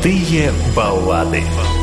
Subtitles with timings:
[0.00, 1.40] Золотые баллады.
[1.40, 1.79] Something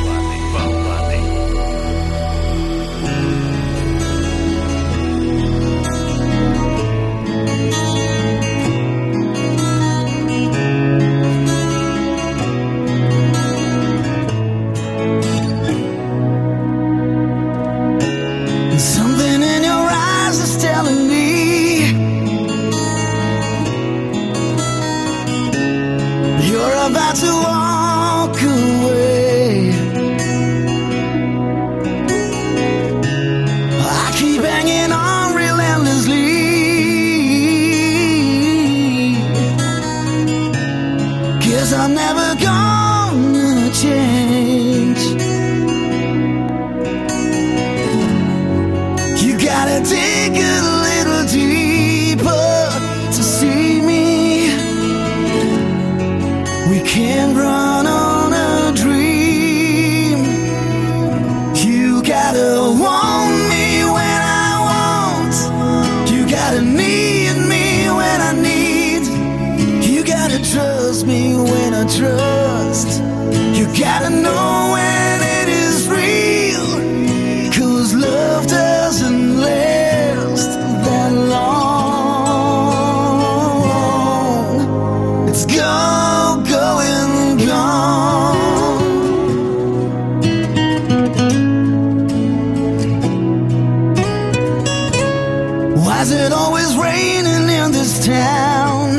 [95.86, 98.89] Why's it always raining in this town?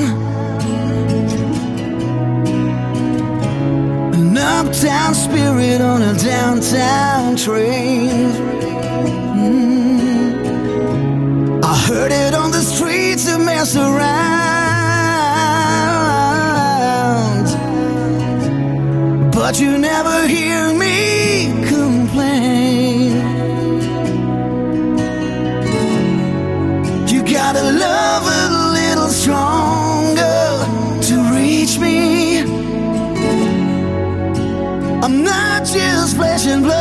[4.14, 8.30] An uptown spirit on a downtown train.
[9.42, 10.44] Mm.
[11.64, 14.28] I heard it on the streets and mess around.
[19.32, 20.47] But you never hear
[35.70, 36.78] Just flesh and blood.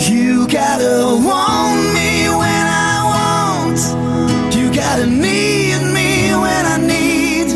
[0.00, 3.78] You gotta want me when I want.
[4.56, 7.50] You gotta need me when I need.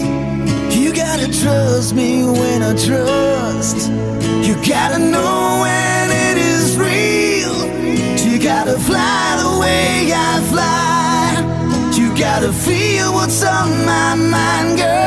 [0.75, 3.91] You gotta trust me when I trust.
[4.47, 7.57] You gotta know when it is real.
[8.23, 11.41] You gotta fly the way I fly.
[11.99, 14.98] You gotta feel what's on my mind, girl.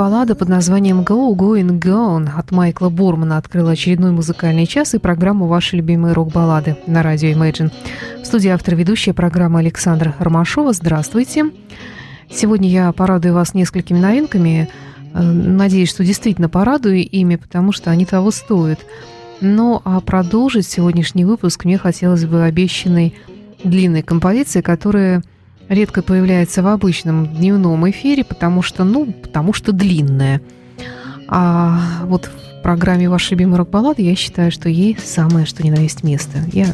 [0.00, 5.46] Баллада под названием «Go, Going, Gone» от Майкла Бормана открыла очередной музыкальный час и программу
[5.46, 7.70] «Ваши любимые рок-баллады» на радио Imagine.
[8.22, 10.72] В студии автор ведущая программы Александра Ромашова.
[10.72, 11.50] Здравствуйте.
[12.30, 14.70] Сегодня я порадую вас несколькими новинками.
[15.12, 18.80] Э, Надеюсь, что действительно порадую ими, потому что они того стоят.
[19.42, 23.16] Ну, а продолжить сегодняшний выпуск мне хотелось бы обещанной
[23.64, 25.22] длинной композиции, которая
[25.70, 30.42] редко появляется в обычном дневном эфире, потому что, ну, потому что длинная.
[31.28, 35.78] А вот в программе «Ваши любимые рок-баллады» я считаю, что ей самое, что ни на
[35.78, 36.38] есть место.
[36.52, 36.66] Я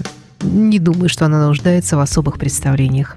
[0.42, 3.16] не думаю, что она нуждается в особых представлениях.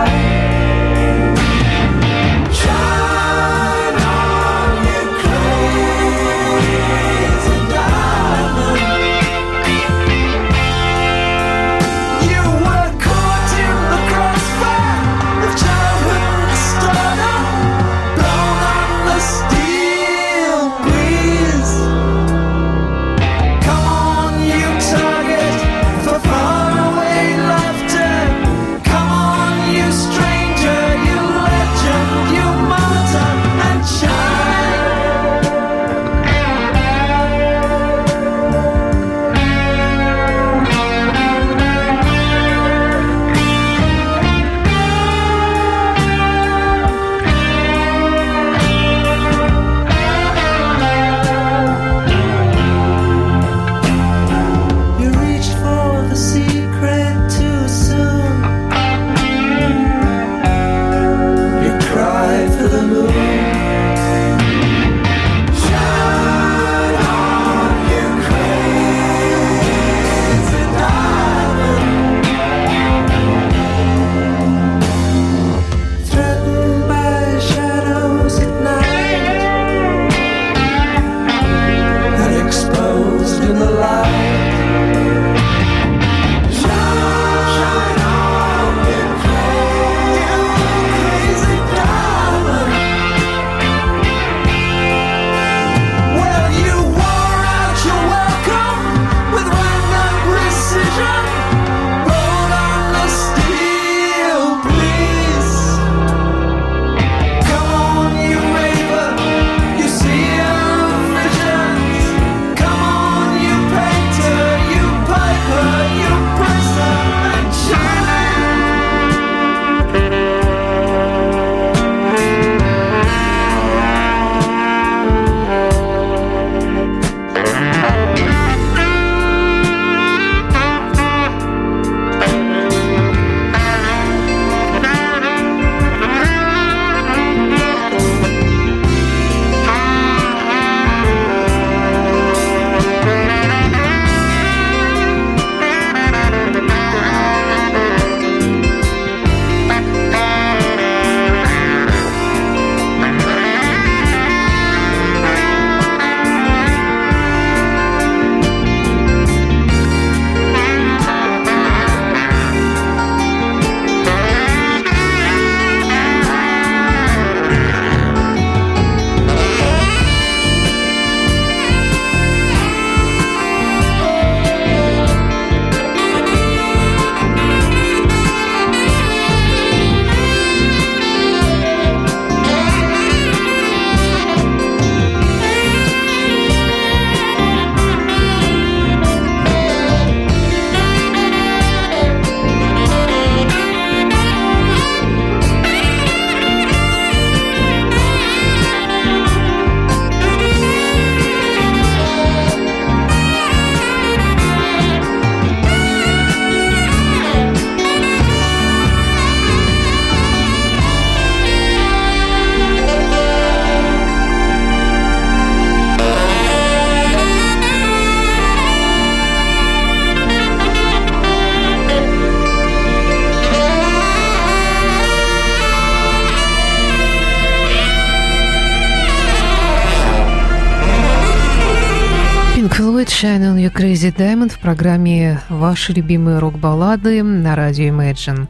[234.01, 238.47] Crazy Diamond в программе «Ваши любимые рок-баллады» на радио Imagine.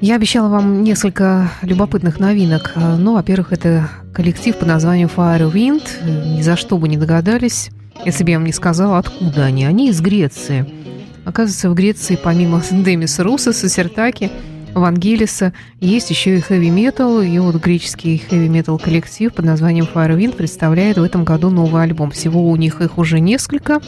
[0.00, 2.74] Я обещала вам несколько любопытных новинок.
[2.76, 5.82] Ну, во-первых, это коллектив под названием Fire Wind.
[6.36, 7.70] Ни за что бы не догадались,
[8.04, 9.64] если бы я вам не сказала, откуда они.
[9.64, 10.64] Они из Греции.
[11.24, 14.30] Оказывается, в Греции помимо Демиса Русоса, Сертаки–
[14.74, 15.52] Вангелиса.
[15.80, 21.24] Есть еще и хэви-метал, и вот греческий хэви-метал коллектив под названием Firewind представляет в этом
[21.24, 22.10] году новый альбом.
[22.10, 23.80] Всего у них их уже несколько.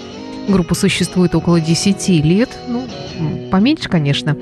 [0.49, 2.89] Группа существует около 10 лет, ну,
[3.51, 4.37] поменьше, конечно.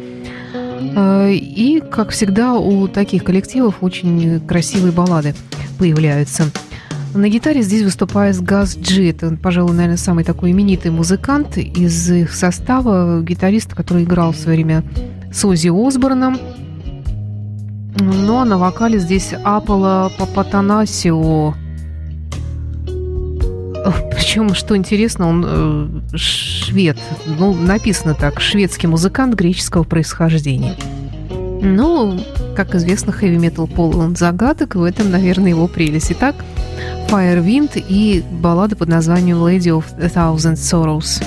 [0.96, 5.34] А, и, как всегда, у таких коллективов очень красивые баллады
[5.78, 6.44] появляются.
[7.14, 9.10] На гитаре здесь выступает Газ Джи.
[9.10, 14.56] Это, пожалуй, наверное, самый такой именитый музыкант из их состава, гитарист, который играл в свое
[14.56, 14.84] время
[15.32, 16.38] с Ози Осборном.
[18.00, 21.54] Ну, а на вокале здесь Аполло Папатанасио.
[24.10, 26.98] Причем, что интересно, он э, швед.
[27.26, 30.74] Ну, написано так, шведский музыкант греческого происхождения.
[31.60, 32.20] Ну,
[32.54, 36.12] как известно, хэви-метал полон загадок, в этом, наверное, его прелесть.
[36.12, 36.34] Итак,
[37.08, 41.22] Firewind и баллада под названием Lady of a Thousand Sorrows.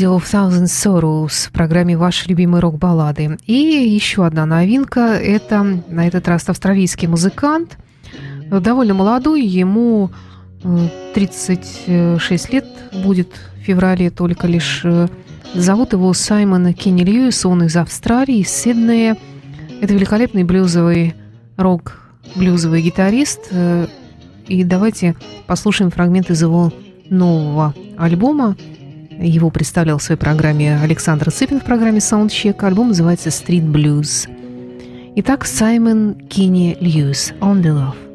[0.00, 3.36] Lady of Thousand Sorrows в программе «Ваши любимые рок-баллады».
[3.46, 7.76] И еще одна новинка– это на этот раз австралийский музыкант,
[8.50, 10.10] довольно молодой, ему
[11.14, 12.66] 36 э, лет
[13.04, 13.28] будет
[13.60, 14.80] в феврале только лишь.
[14.84, 15.08] Э,
[15.54, 19.18] зовут его Саймон Кенни Льюис, он из Австралии, из Сиднея.
[19.82, 21.14] Это великолепный блюзовый
[21.58, 22.00] рок,
[22.36, 23.48] блюзовый гитарист.
[23.50, 23.86] Э,
[24.48, 25.14] и давайте
[25.46, 26.72] послушаем фрагмент из его
[27.10, 28.56] нового альбома
[29.20, 32.64] его представлял в своей программе Александр Цыпин в программе Soundcheck.
[32.64, 34.28] Альбом называется Street Blues.
[35.16, 38.09] Итак, Саймон Кинни Льюис «On the Love».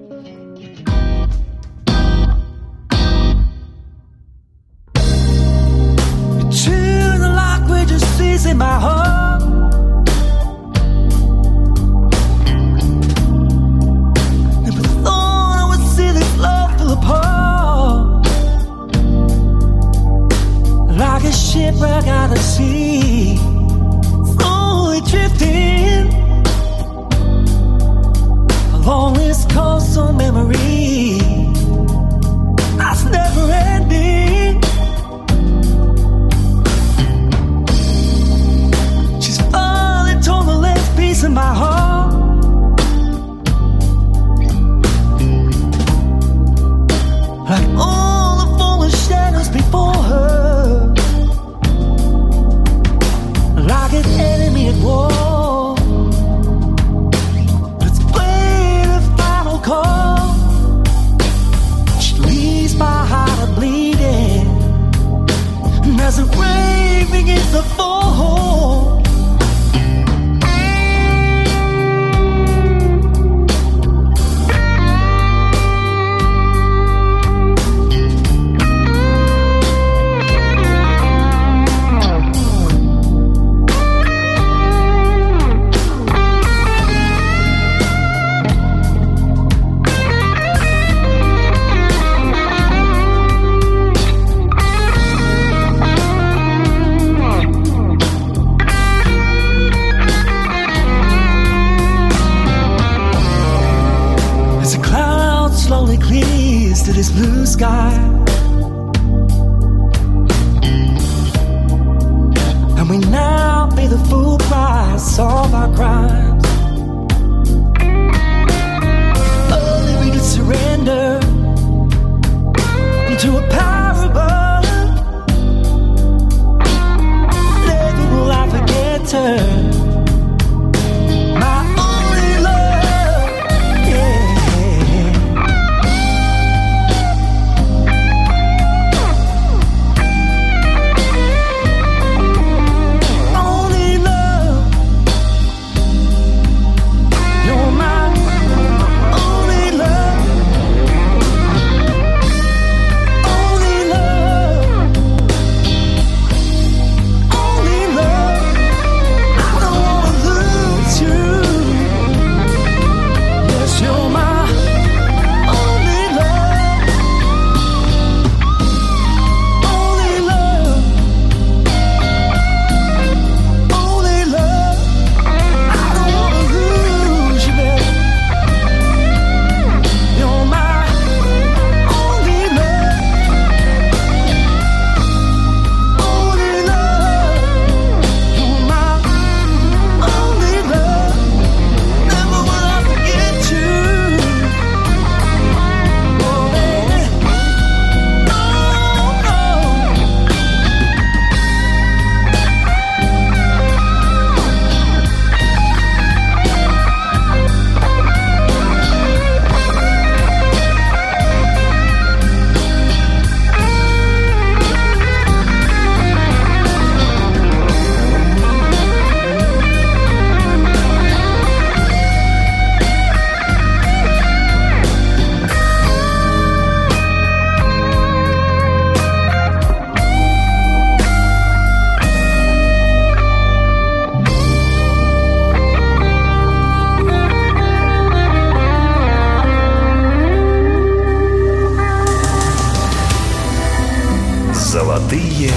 [244.96, 245.52] Молодые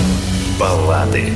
[0.58, 1.32] баллады.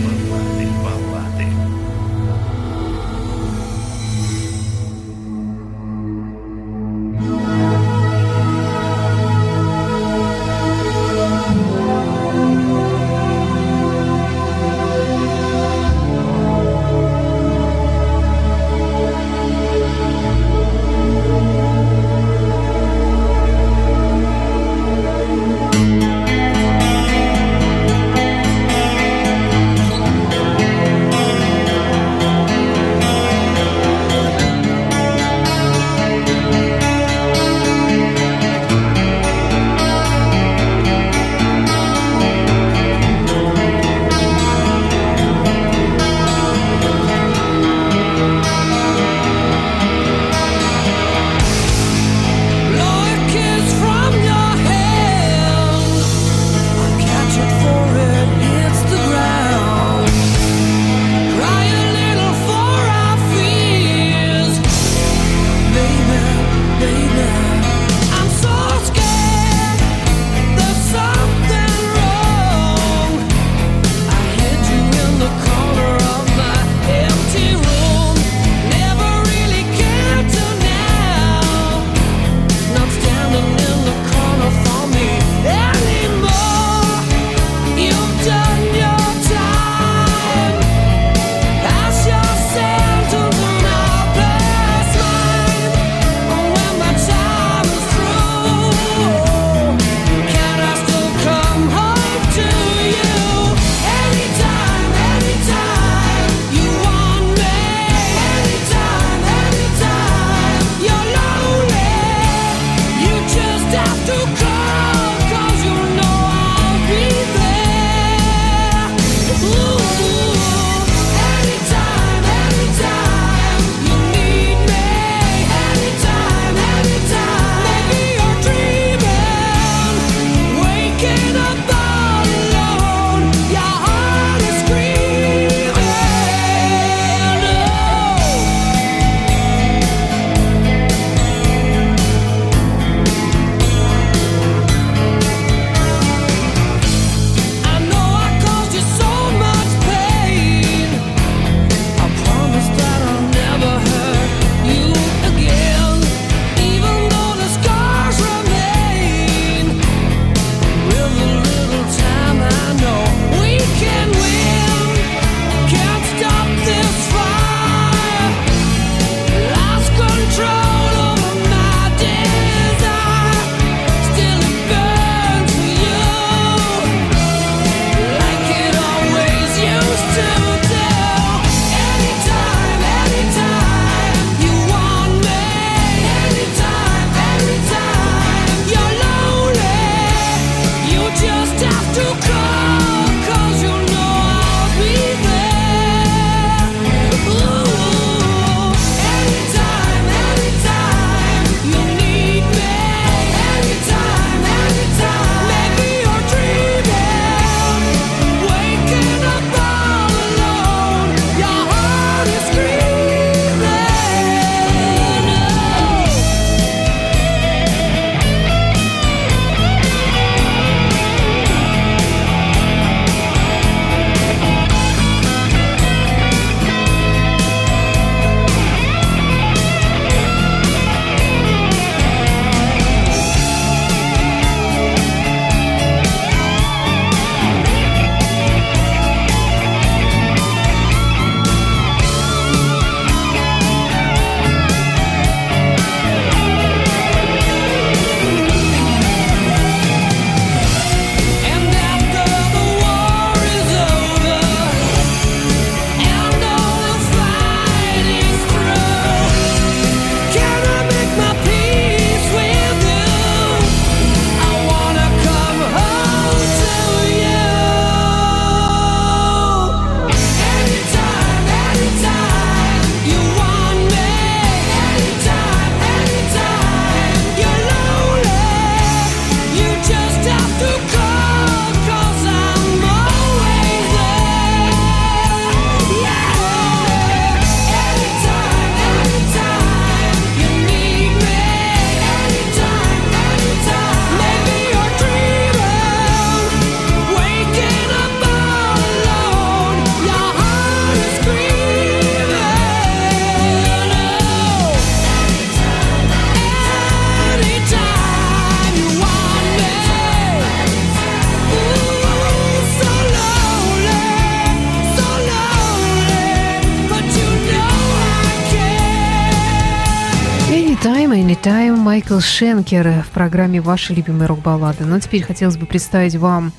[322.13, 324.85] Майкл Шенкер в программе «Ваши любимые рок-баллады».
[324.85, 326.53] Но теперь хотелось бы представить вам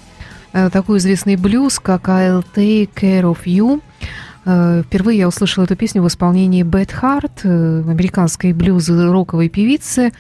[0.52, 3.80] э, такой известный блюз, как «I'll take care of you».
[4.46, 10.12] Э, впервые я услышала эту песню в исполнении Бет Харт, э, американской блюз-роковой певицы.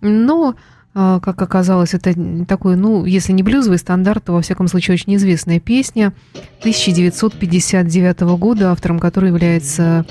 [0.00, 0.54] Но,
[0.94, 2.14] как оказалось, это
[2.48, 6.14] такой, ну, если не блюзовый стандарт, то, во всяком случае, очень известная песня
[6.60, 10.06] 1959 года, автором которой является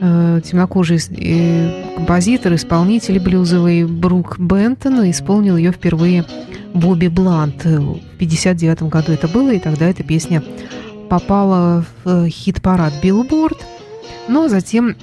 [0.00, 6.24] темнокожий э, композитор, исполнитель блюзовый Брук Бентон исполнил ее впервые
[6.74, 7.64] Бобби Блэнд.
[7.64, 10.42] В 1959 году это было, и тогда эта песня
[11.08, 13.58] попала в э, хит-парад Билборд.
[14.28, 14.96] Но ну, а затем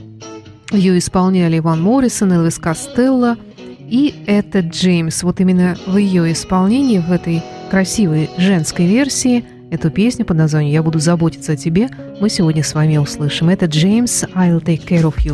[0.71, 3.37] ее исполняли и Ван Моррисон, Элвис Костелло
[3.79, 5.23] и Этта Джеймс.
[5.23, 10.83] Вот именно в ее исполнении, в этой красивой женской версии– Эту песню под названием «Я
[10.83, 13.49] буду заботиться о тебе» мы сегодня с вами услышим.
[13.49, 15.33] Это Джеймс «I'll take care of you».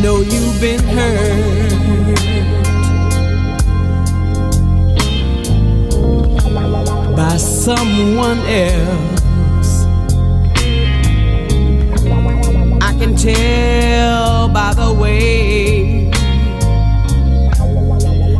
[0.00, 1.74] Know you've been hurt
[7.14, 9.17] by someone else.
[13.18, 16.08] Tell by the way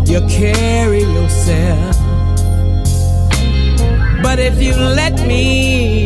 [0.07, 1.97] you carry yourself.
[4.23, 5.98] But if you let me,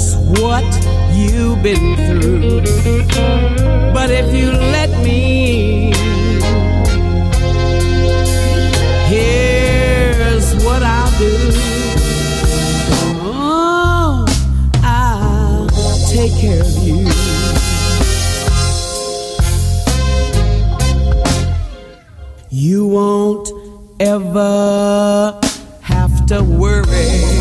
[0.00, 0.64] just what
[1.12, 2.62] you've been through.
[3.92, 5.92] But if you let me
[9.12, 11.36] Here's what I'll do.
[13.22, 14.24] Oh,
[14.84, 15.68] I'll
[16.08, 17.08] take care of you.
[22.50, 23.50] You won't
[23.98, 25.40] ever
[25.82, 27.39] have to worry.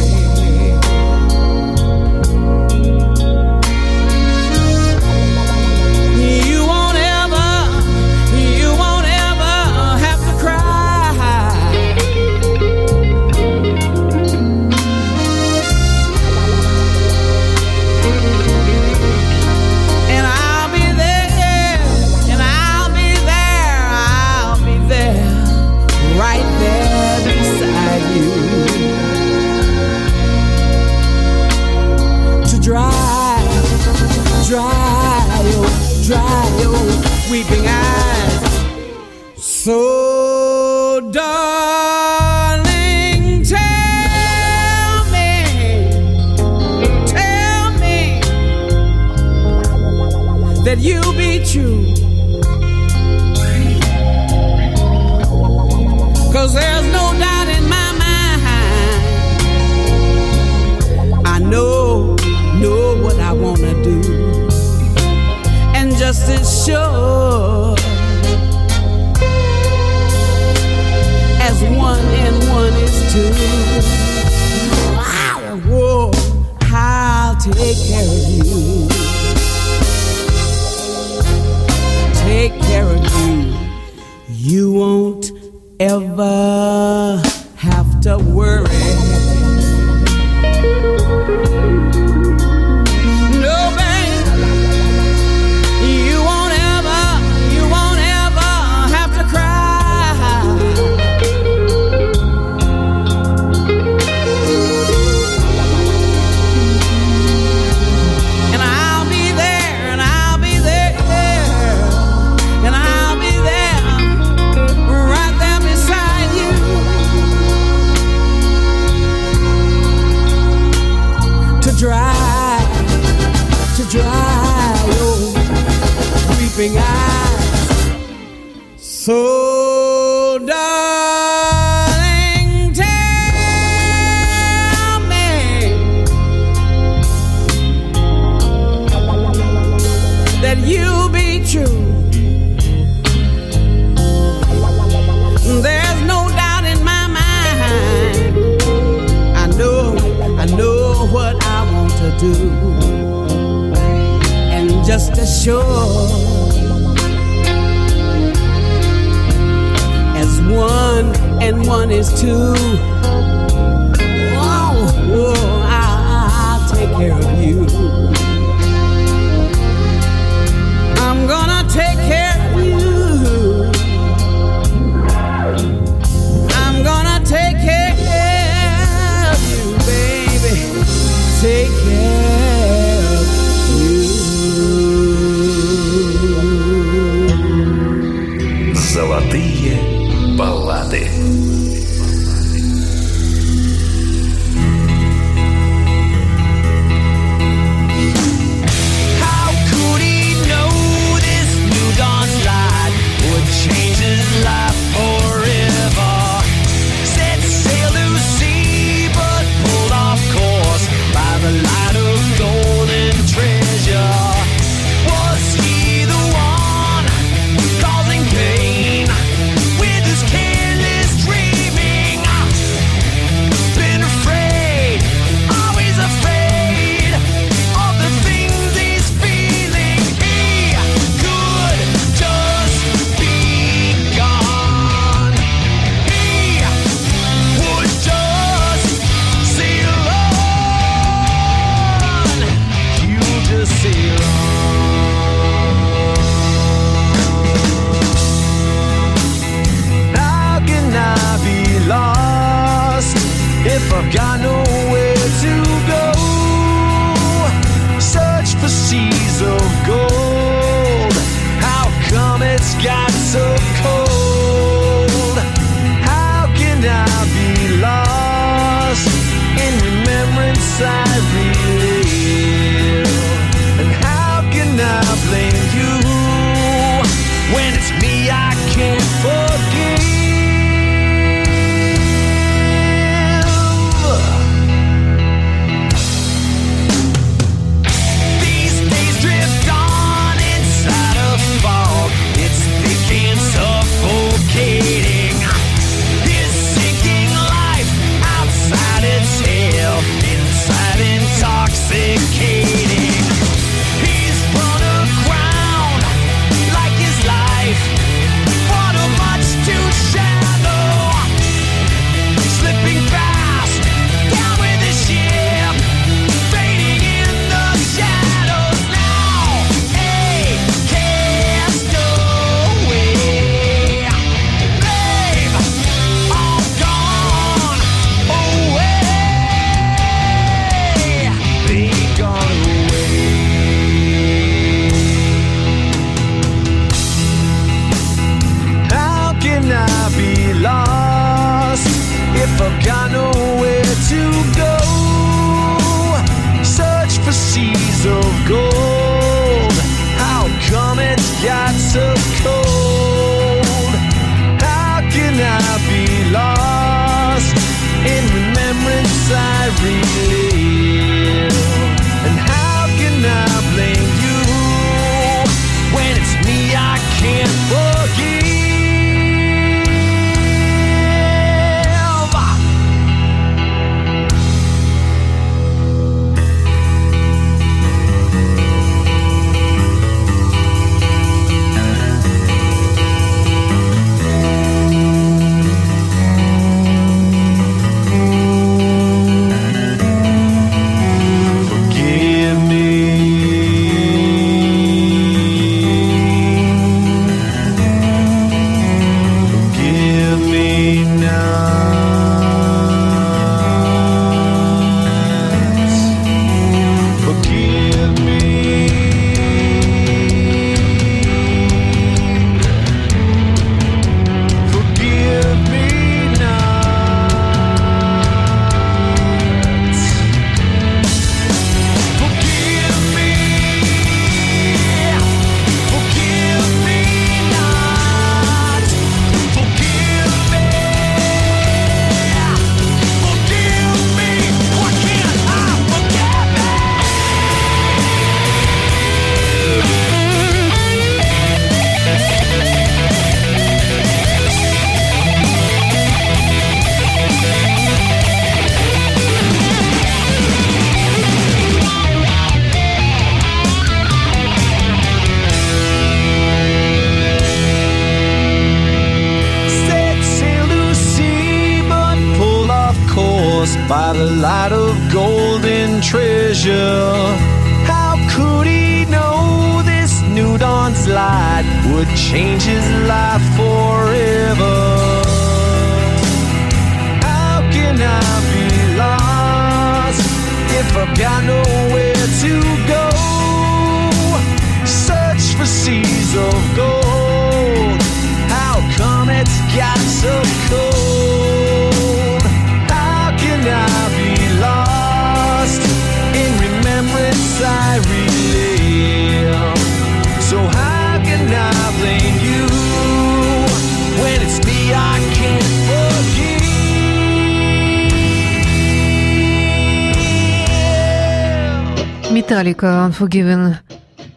[512.31, 513.75] Металлика Unforgiven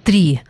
[0.05, 0.41] 3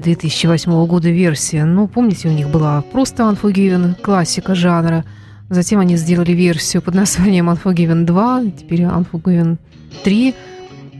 [0.00, 1.64] 2008 года версия.
[1.64, 5.04] Ну, помните, у них была просто Unforgiven, классика жанра.
[5.50, 9.58] Затем они сделали версию под названием Unforgiven 2, теперь Unforgiven
[10.04, 10.34] 3.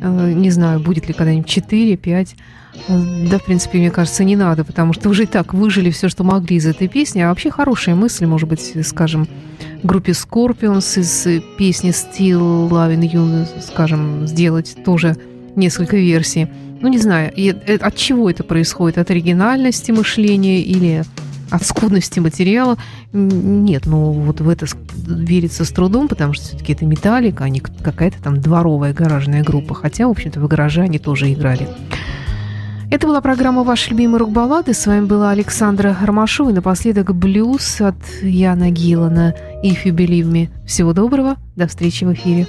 [0.00, 2.36] Э, Не знаю, будет ли когда-нибудь 4, 5.
[2.88, 6.08] Э, Да, в принципе, мне кажется, не надо, потому что уже и так выжили все,
[6.08, 7.20] что могли из этой песни.
[7.20, 9.26] А вообще хорошая мысль, может быть, скажем,
[9.82, 15.16] группе Scorpions из э, песни Still Loving You, скажем, сделать тоже
[15.58, 16.48] несколько версий.
[16.80, 18.98] Ну, не знаю, э, от чего это происходит?
[18.98, 21.04] От оригинальности мышления или
[21.50, 22.76] от скудности материала?
[23.12, 24.66] Нет, ну вот в это
[25.06, 29.74] верится с трудом, потому что все-таки это металлика, а не какая-то там дворовая гаражная группа.
[29.74, 31.68] Хотя, в общем-то, в гараже они тоже играли.
[32.90, 34.72] Это была программа «Ваши любимые рок-баллады».
[34.72, 36.50] С вами была Александра Ромашова.
[36.50, 40.48] И напоследок блюз от Яна Гиллана «If you believe me».
[40.66, 41.36] Всего доброго.
[41.54, 42.46] До встречи в эфире.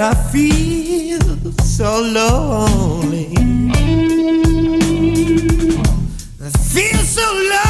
[0.00, 1.20] I I feel
[1.64, 3.26] so lonely.
[6.40, 7.67] I feel so lonely.